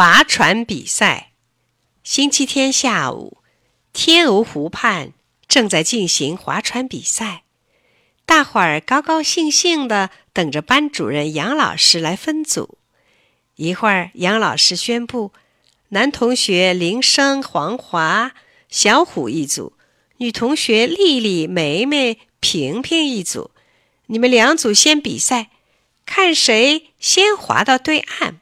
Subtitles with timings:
[0.00, 1.32] 划船比赛。
[2.02, 3.36] 星期天下午，
[3.92, 5.12] 天鹅湖畔
[5.46, 7.42] 正在进行划船比赛，
[8.24, 12.78] 大伙儿高高兴兴地等着班主任杨老师来分组。
[13.56, 15.34] 一会儿，杨老师宣布，
[15.90, 18.32] 男同学铃声、黄华、
[18.70, 19.74] 小虎一组，
[20.16, 23.50] 女同学丽丽、梅梅、萍萍一组。
[24.06, 25.50] 你们两组先比赛，
[26.06, 28.40] 看谁先滑到对岸。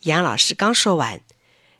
[0.00, 1.20] 杨老师刚说完，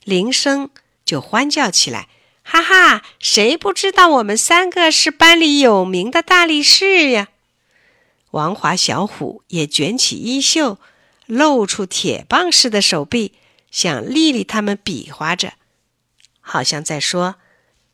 [0.05, 0.70] 铃声
[1.05, 2.09] 就欢叫起来
[2.43, 7.29] ：“哈哈，谁不知道我们三个是班里有名的大力士呀？”
[8.33, 10.79] 王华、小虎也卷起衣袖，
[11.27, 13.34] 露出铁棒似的手臂，
[13.70, 15.55] 向丽丽他们比划着，
[16.41, 17.37] 好像在说：“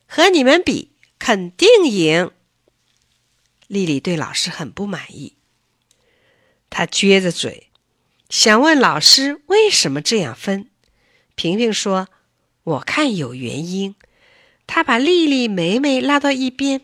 [0.07, 2.31] 和你们比，肯定赢。”
[3.69, 5.35] 丽丽对老师很不满意，
[6.69, 7.66] 她撅着嘴，
[8.29, 10.69] 想问老师为什么这样分。
[11.37, 12.09] 萍萍说
[12.65, 13.95] ：“我看有原因。”
[14.67, 16.81] 她把丽丽、梅梅拉到一边，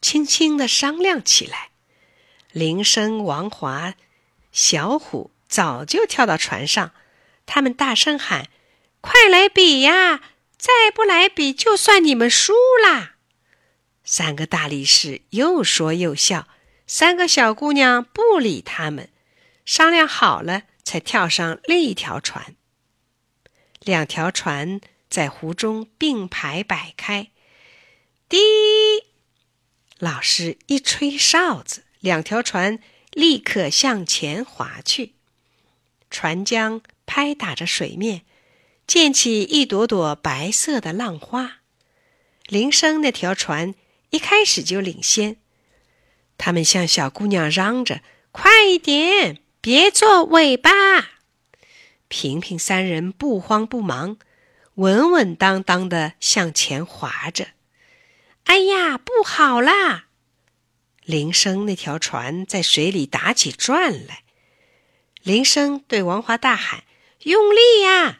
[0.00, 1.70] 轻轻的商量起来。
[2.52, 3.94] 铃声、王华、
[4.52, 6.92] 小虎早就跳到船上，
[7.44, 8.48] 他们大声喊
[9.00, 10.20] ：“快来比呀！
[10.56, 12.52] 再不来比，就算你们输
[12.84, 13.16] 啦！”
[14.04, 16.46] 三个大力士又说又笑，
[16.86, 19.08] 三个小姑娘不理他们，
[19.64, 22.56] 商量好了才跳上另一条船。
[23.80, 27.30] 两条船在湖中并排摆开，
[28.28, 28.38] 滴，
[29.98, 32.78] 老师一吹哨子，两条船
[33.12, 35.14] 立刻向前划去，
[36.10, 38.22] 船桨拍打着水面，
[38.86, 41.60] 溅起一朵朵白色的浪花。
[42.46, 43.74] 铃声那条船。
[44.12, 45.38] 一开始就领先，
[46.36, 50.70] 他们向小姑娘嚷着：“快一点，别做尾巴！”
[52.08, 54.18] 平平三人不慌不忙，
[54.74, 57.48] 稳稳当当的向前划着。
[58.44, 60.06] 哎呀，不好啦！
[61.04, 64.24] 铃声那条船在水里打起转来。
[65.22, 66.82] 铃声对王华大喊
[67.22, 68.18] ：“用力呀！”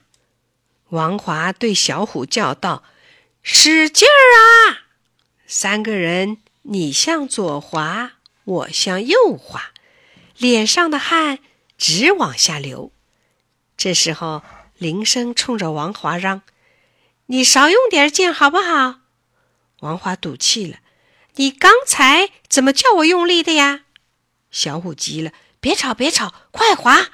[0.90, 2.84] 王华对小虎叫道
[3.42, 4.86] ：“使劲儿啊！”
[5.46, 8.12] 三个人，你向左滑，
[8.44, 9.71] 我向右滑，
[10.36, 11.38] 脸上的汗
[11.76, 12.92] 直往下流。
[13.76, 14.42] 这时候，
[14.78, 16.42] 铃声冲着王华嚷
[17.26, 19.00] ：“你少用点劲，好不好？”
[19.80, 20.78] 王华赌气了
[21.36, 23.84] ：“你刚才怎么叫我用力的呀？”
[24.50, 27.10] 小虎急了：“别吵，别吵，快滑！”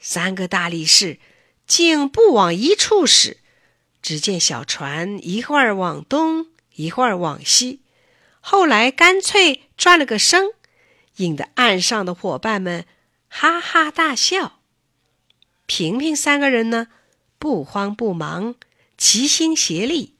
[0.00, 1.18] 三个大力士
[1.66, 3.38] 竟不往一处使，
[4.02, 6.48] 只见小船一会儿往东。
[6.76, 7.82] 一会儿往西，
[8.40, 10.50] 后来干脆转了个身，
[11.16, 12.86] 引得岸上的伙伴们
[13.28, 14.60] 哈哈大笑。
[15.66, 16.88] 平平三个人呢，
[17.38, 18.54] 不慌不忙，
[18.98, 20.14] 齐心协力，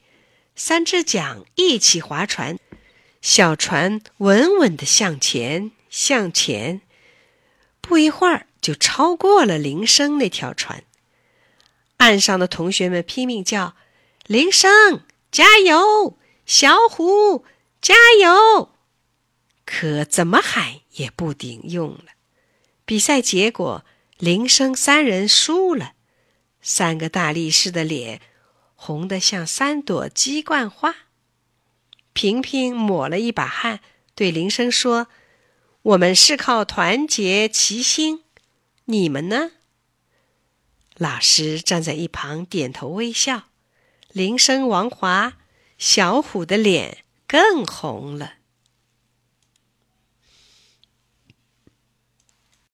[0.56, 2.58] 三只桨一起划船，
[3.20, 6.80] 小船稳稳的向前向前，
[7.80, 10.84] 不一会儿就超过了铃声那条船。
[11.98, 13.76] 岸上的同学们拼命叫
[14.26, 17.44] ：“铃声，加油！”小虎，
[17.80, 18.73] 加油！
[19.64, 22.04] 可怎么喊也不顶用了。
[22.84, 23.84] 比赛结果，
[24.18, 25.92] 铃声三人输了。
[26.60, 28.20] 三个大力士的脸
[28.74, 30.94] 红得像三朵鸡冠花。
[32.12, 33.80] 平平抹了一把汗，
[34.14, 35.08] 对铃声说
[35.82, 38.24] ：“我们是靠团结齐心，
[38.84, 39.52] 你们呢？”
[40.96, 43.44] 老师站在一旁点头微笑。
[44.12, 45.38] 铃声、王华。
[45.76, 48.34] 小虎的脸更红了。